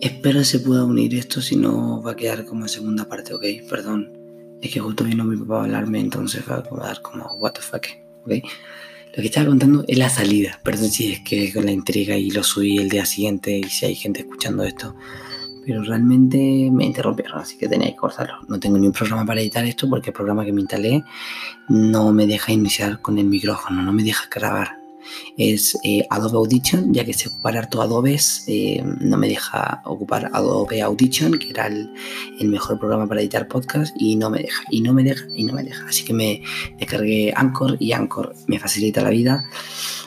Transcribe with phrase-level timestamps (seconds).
[0.00, 4.12] Espero se pueda unir esto, si no va a quedar como segunda parte, ok, perdón.
[4.60, 7.60] Es que justo vino mi papá a hablarme, entonces va a quedar como, what the
[7.76, 8.44] ok.
[9.16, 12.30] Lo que estaba contando es la salida, perdón si es que con la intriga y
[12.30, 14.94] lo subí el día siguiente y si hay gente escuchando esto.
[15.64, 18.36] Pero realmente me interrumpieron, así que tenía que cortarlo.
[18.48, 21.02] No tengo ni un programa para editar esto porque el programa que me instalé
[21.70, 24.85] no me deja iniciar con el micrófono, no me deja grabar
[25.36, 30.30] es eh, Adobe Audition, ya que sé ocupar harto Adobe, eh, no me deja ocupar
[30.32, 31.90] Adobe Audition, que era el,
[32.48, 35.52] mejor programa para editar podcast, y no me deja, y no me deja, y no
[35.52, 35.86] me deja.
[35.86, 36.42] Así que me
[36.78, 39.48] descargué Anchor y Anchor me facilita la vida,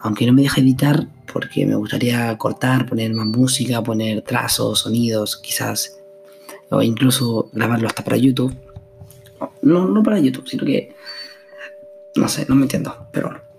[0.00, 5.36] aunque no me deja editar porque me gustaría cortar, poner más música, poner trazos, sonidos,
[5.38, 5.98] quizás,
[6.70, 8.54] o incluso grabarlo hasta para YouTube.
[9.62, 10.94] No, no para YouTube, sino que,
[12.16, 13.51] no sé, no me entiendo, pero bueno.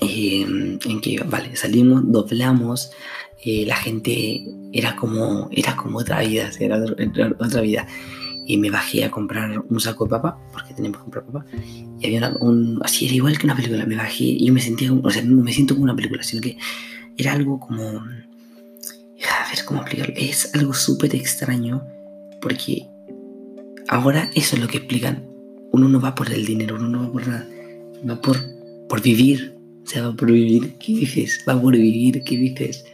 [0.00, 2.92] Em, en que, vale, salimos, doblamos,
[3.44, 6.78] eh, la gente era como, era como otra vida, era
[7.38, 7.86] otra, vida.
[8.46, 11.44] Y me bajé a comprar un saco de papa, porque teníamos que comprar papa,
[12.00, 14.92] y había un, así era igual que una película, me bajé y yo me sentía,
[14.92, 16.56] o sea, no me siento como una película, sino que
[17.16, 21.82] era algo como, a ver cómo explicarlo, es algo súper extraño,
[22.40, 22.86] porque
[23.88, 25.24] ahora eso es lo que explican,
[25.72, 27.46] uno no va por el dinero, uno no va por nada,
[28.08, 28.38] va por,
[28.88, 29.57] por vivir,
[29.88, 31.44] se va por vivir, ¿qué dices?
[31.48, 32.84] Va por vivir, ¿qué dices?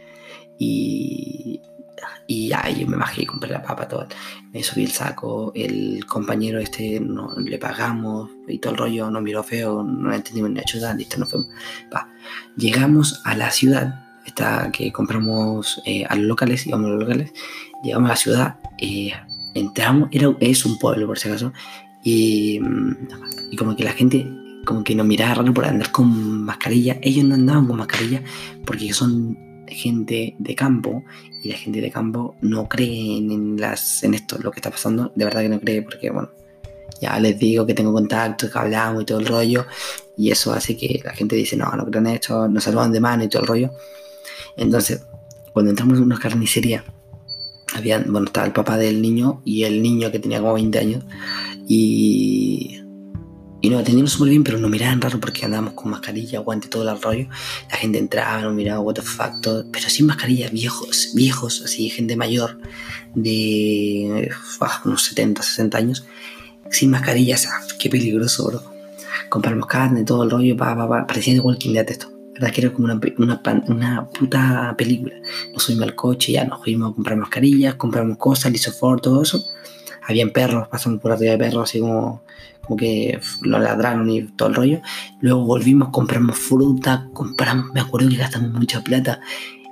[0.57, 1.59] Y,
[2.25, 4.07] y ya, yo me bajé y compré la papa, todo.
[4.53, 9.21] Me subí el saco, el compañero este no, le pagamos y todo el rollo, nos
[9.21, 11.49] miró feo, no entendimos ni hecho nada, listo, nos fuimos.
[11.93, 12.07] Va.
[12.55, 17.33] Llegamos a la ciudad, esta que compramos eh, a los locales, íbamos a los locales,
[17.83, 19.11] llegamos a la ciudad, eh,
[19.53, 21.51] entramos, era, es un pueblo por si acaso,
[22.05, 22.61] y,
[23.51, 26.97] y como que la gente como que nos miraba raro por andar con mascarilla.
[27.01, 28.21] Ellos no andaban con mascarilla
[28.65, 31.03] porque son gente de campo
[31.43, 35.11] y la gente de campo no cree en, las, en esto, lo que está pasando.
[35.15, 36.29] De verdad que no cree porque, bueno,
[37.01, 39.65] ya les digo que tengo contacto, que hablamos y todo el rollo.
[40.17, 43.23] Y eso hace que la gente dice, no, no creen esto, nos saludan de mano
[43.23, 43.71] y todo el rollo.
[44.57, 45.01] Entonces,
[45.53, 46.83] cuando entramos en una carnicería,
[47.73, 51.03] había, bueno, estaba el papá del niño y el niño que tenía como 20 años.
[51.67, 52.81] Y
[53.61, 56.89] y nos atendimos súper bien, pero nos miraban raro porque andábamos con mascarilla, guante, todo
[56.89, 57.27] el rollo.
[57.71, 61.89] La gente entraba, nos miraba, what the fuck, todo, pero sin mascarilla, viejos, viejos, así,
[61.89, 62.59] gente mayor
[63.15, 64.29] de
[64.83, 66.05] unos 70, 60 años,
[66.69, 68.63] sin mascarilla, o sea, qué peligroso, bro.
[69.29, 72.11] Compramos carne, todo el rollo, pa, pa, pa, parecía de Walking Dead esto.
[72.33, 75.15] Verdad que era como una, una, una, puta película.
[75.53, 79.41] Nos subimos al coche, ya nos fuimos a comprar mascarillas, compramos cosas, lisofort, todo eso.
[80.07, 82.21] Habían perros, pasamos por arriba de perros, así como
[82.65, 84.81] como que lo ladraron y todo el rollo.
[85.21, 89.21] Luego volvimos, compramos fruta, compramos, me acuerdo que gastamos mucha plata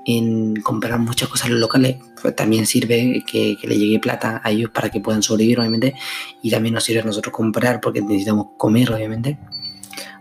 [0.06, 1.98] en comprar muchas cosas a los locales.
[2.22, 5.96] Pues también sirve que, le llegue plata a ellos para que puedan sobrevivir, obviamente.
[6.42, 9.38] Y también nos sirve a nosotros comprar porque necesitamos comer, obviamente.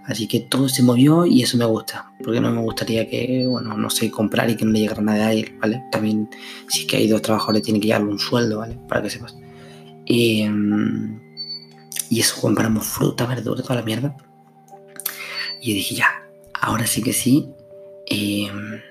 [0.05, 2.13] Así que todo se movió y eso me gusta.
[2.25, 5.29] Porque no me gustaría que, bueno, no sé, comprar y que no le llegara nada
[5.29, 5.85] a él, ¿vale?
[5.93, 6.29] También,
[6.69, 8.79] si es que hay dos trabajadores, tiene que llegarle un sueldo, ¿vale?
[8.89, 9.37] Para que sepas.
[10.07, 10.47] Y.
[12.13, 14.15] Y eso compramos fruta, verdura, toda la mierda.
[15.63, 17.49] Y dije, ya, ahora sí que sí.
[18.07, 18.83] Em,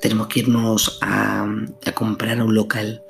[0.00, 1.46] tenemos que irnos a,
[1.94, 3.02] comprar a un local.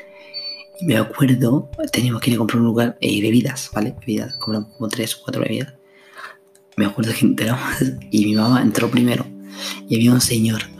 [0.80, 3.94] Me acuerdo, teníamos que ir a comprar un lugar, eh, bebidas, ¿vale?
[4.00, 5.74] Bebidas, compramos como tres o cuatro bebidas.
[6.76, 7.62] Me acuerdo que entramos
[8.10, 9.24] y mi mamá entró primero.
[9.88, 10.73] Y había un señor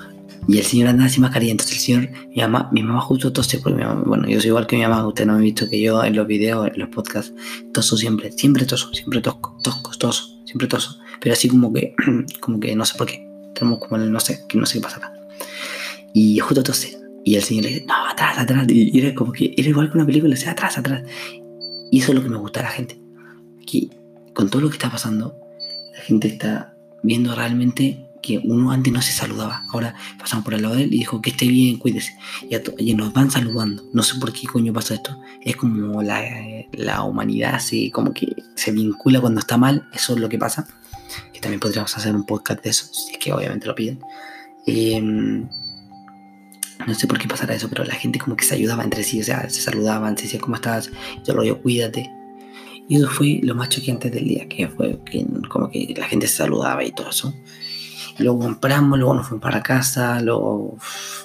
[0.47, 1.53] y el señor andaba sin mascarilla.
[1.53, 4.49] Entonces el señor, mi mamá, mi mamá justo tose, porque mi mamá, bueno, yo soy
[4.49, 6.89] igual que mi mamá, usted no ha visto que yo en los videos, en los
[6.91, 7.33] podcasts,
[7.73, 10.99] toso siempre, siempre toso, siempre tosco, tosco, toso, siempre toso.
[11.21, 11.95] Pero así como que,
[12.41, 13.27] como que no sé por qué.
[13.55, 15.13] Tenemos como el no sé, que no sé qué pasa acá.
[16.13, 16.99] Y justo tose.
[17.25, 18.67] Y el señor le dice, no, atrás, atrás.
[18.69, 21.03] Y era como que era igual que una película, o sea, atrás, atrás.
[21.91, 23.01] Y eso es lo que me gusta a la gente.
[23.63, 23.91] Aquí,
[24.35, 25.35] con todo lo que está pasando,
[25.97, 29.65] la gente está viendo realmente que uno antes no se saludaba.
[29.71, 32.17] Ahora pasamos por el lado de él y dijo que esté bien, cuídese.
[32.79, 33.85] Y, nos van saludando.
[33.93, 35.21] No sé por qué coño pasa esto.
[35.43, 36.23] Es como la,
[36.73, 39.89] la humanidad así, como que se vincula cuando está mal.
[39.93, 40.67] Eso es lo que pasa.
[41.33, 44.01] Que también podríamos hacer un podcast de eso, si es que obviamente lo piden.
[44.67, 45.47] Em,
[46.87, 49.21] no sé por qué pasará eso, pero la gente como que se ayudaba entre sí,
[49.21, 50.91] o sea, se saludaban, se decía cómo estás,
[51.27, 52.11] yo lo digo, cuídate.
[52.89, 56.27] Y eso fue lo más choqueante del día, que fue que como que la gente
[56.27, 57.35] se saludaba y todo eso.
[58.19, 60.77] Luego compramos, luego nos fuimos para casa, luego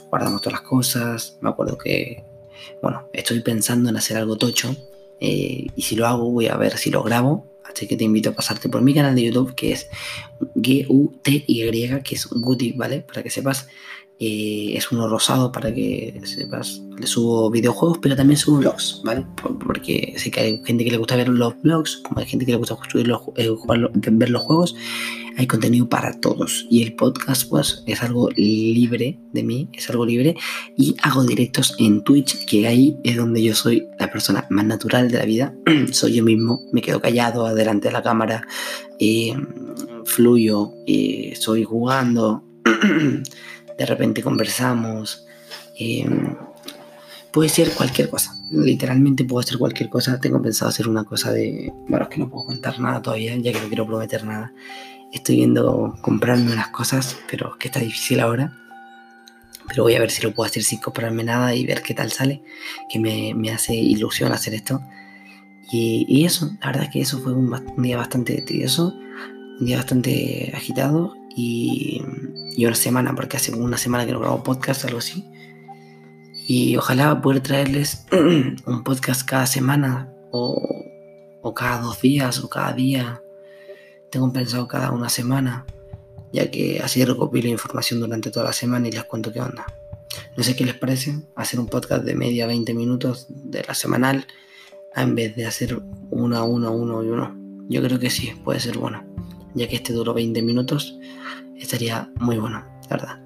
[0.09, 1.37] guardamos todas las cosas.
[1.41, 2.23] Me acuerdo que,
[2.81, 4.75] bueno, estoy pensando en hacer algo tocho.
[5.19, 7.47] Eh, y si lo hago, voy a ver si lo grabo.
[7.63, 9.89] Así que te invito a pasarte por mi canal de YouTube, que es
[10.55, 13.01] G-U-T-Y, que es Guti, ¿vale?
[13.01, 13.67] Para que sepas.
[14.21, 16.81] Eh, es uno rosado para que sepas.
[16.97, 19.25] Le subo videojuegos, pero también subo vlogs, ¿vale?
[19.65, 22.51] Porque sé que hay gente que le gusta ver los vlogs, como hay gente que
[22.51, 23.49] le gusta los, eh,
[24.11, 24.75] ver los juegos.
[25.37, 26.67] Hay contenido para todos.
[26.69, 30.35] Y el podcast, pues, es algo libre de mí, es algo libre.
[30.75, 35.09] Y hago directos en Twitch, que ahí es donde yo soy la persona más natural
[35.09, 35.55] de la vida.
[35.93, 38.45] soy yo mismo, me quedo callado delante de la cámara,
[38.99, 39.33] eh,
[40.03, 42.43] fluyo, estoy jugando.
[43.79, 45.25] de repente conversamos.
[45.77, 46.35] Em,
[47.31, 50.19] puede ser cualquier cosa, literalmente puedo hacer cualquier cosa.
[50.19, 51.73] Tengo pensado hacer una cosa de.
[51.87, 54.51] Bueno, es que no puedo contar nada todavía, ya que no quiero prometer nada.
[55.13, 58.53] Estoy viendo comprarme unas cosas, pero es que está difícil ahora.
[59.67, 62.11] Pero voy a ver si lo puedo hacer sin comprarme nada y ver qué tal
[62.11, 62.43] sale,
[62.91, 64.81] que me, me hace ilusión hacer esto.
[65.71, 68.95] Y, y, eso, la verdad que eso fue un, un día bastante tedioso,
[69.59, 72.01] un día bastante agitado y,
[72.57, 75.25] una semana, porque hace una semana que no grabo podcast, algo así.
[76.47, 78.05] Y ojalá poder traerles
[78.65, 80.61] un podcast cada semana o,
[81.41, 83.21] o cada dos días o cada día.
[84.11, 85.65] Tengo pensado cada una semana,
[86.33, 89.65] ya que así recopilo información durante toda la semana y les cuento qué onda.
[90.35, 94.25] No sé qué les parece hacer un podcast de media 20 minutos de la semanal
[94.95, 95.79] en vez de hacer
[96.09, 97.35] uno a uno, uno y uno.
[97.69, 99.03] Yo creo que sí, puede ser bueno,
[99.53, 100.97] ya que este duró 20 minutos
[101.57, 103.19] estaría muy bueno, la verdad.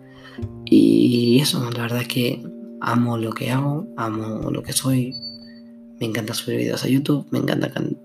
[0.66, 2.44] Y eso, la verdad es que
[2.82, 5.16] amo lo que hago, amo lo que soy.
[6.00, 8.02] Me encanta subir videos a YouTube, me encanta cantar.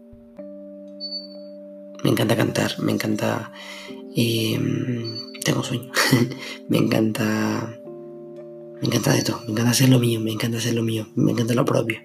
[2.04, 3.52] Me encanta cantar, me encanta.
[4.14, 5.90] Em, tengo sueño.
[6.68, 7.74] me encanta.
[8.80, 9.24] Me encanta de.
[9.46, 11.98] Me encanta hacer lo mío, me encanta hacer lo mío, me encanta lo propio.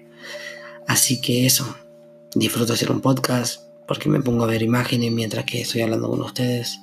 [0.86, 1.76] Así que eso.
[2.34, 6.20] Disfruto hacer un podcast porque me pongo a ver imágenes mientras que estoy hablando con
[6.22, 6.80] ustedes.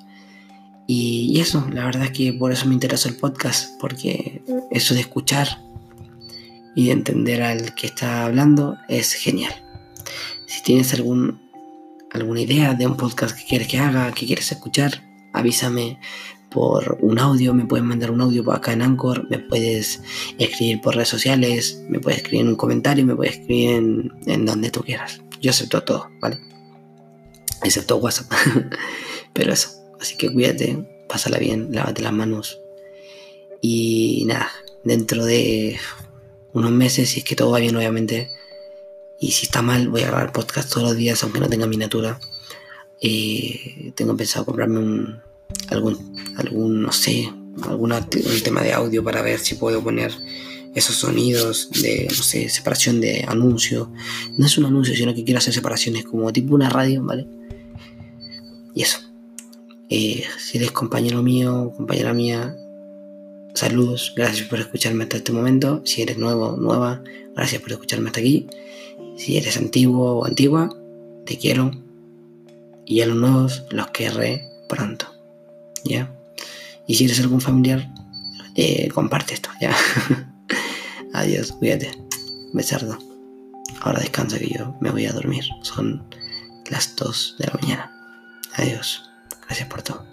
[0.87, 4.99] Y, eso, la verdad es que por eso me interesó el podcast, porque eso de
[4.99, 5.47] escuchar
[6.75, 9.53] y de entender al que está hablando es genial.
[10.47, 11.39] Si tienes algún,
[12.11, 15.01] alguna idea de un podcast que quieres que haga, que quieres escuchar,
[15.33, 15.97] avísame
[16.49, 20.01] por un audio, me puedes mandar un audio acá en Anchor, me puedes
[20.37, 24.69] escribir por redes sociales, me puedes escribir en un comentario, me puedes escribir en donde
[24.69, 25.21] tú quieras.
[25.39, 26.50] Yo acepto todo, ¿vale?
[27.63, 28.31] Excepto WhatsApp.
[29.33, 29.69] Pero eso.
[29.99, 30.77] Así que cuídate,
[31.07, 32.59] pásala bien, lávate las manos.
[33.61, 34.51] Y nada,
[34.83, 35.77] dentro de
[36.53, 38.31] unos meses, si es que todo va bien, obviamente,
[39.19, 42.19] y si está mal, voy a grabar podcast todos los días, aunque no tenga miniatura.
[42.99, 45.21] Eh, tengo pensado comprarme un,
[45.69, 47.31] algún, algún, no sé,
[47.63, 47.93] algún
[48.43, 50.11] tema de audio para ver si puedo poner
[50.73, 52.07] esos sonidos de,
[52.49, 53.91] separación de anuncio.
[54.37, 57.27] No es un anuncio, sino que quiero hacer separaciones como tipo una radio, ¿vale?
[58.73, 58.99] Y eso.
[59.89, 62.55] Eh, si eres compañero mío, compañera mía,
[63.53, 65.81] saludos, gracias por escucharme hasta este momento.
[65.85, 67.03] Si eres nuevo, nueva,
[67.35, 68.47] gracias por escucharme hasta aquí.
[69.17, 70.73] Si eres antiguo o antigua,
[71.25, 71.71] te quiero.
[72.85, 75.07] Y a los nuevos los querré pronto.
[75.83, 76.15] ¿Ya?
[76.87, 77.89] Y si eres algún familiar,
[78.55, 79.75] eh, comparte esto, ¿ya?
[81.13, 81.91] Adiós, cuídate.
[82.53, 82.97] Besardo.
[83.81, 85.45] Ahora descansa que yo me voy a dormir.
[85.61, 86.03] Son
[86.69, 87.91] las 2 de la mañana.
[88.53, 89.09] Adiós.
[89.45, 90.05] Gracias por todo.